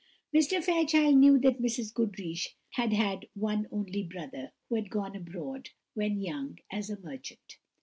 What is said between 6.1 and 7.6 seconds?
young, as a merchant.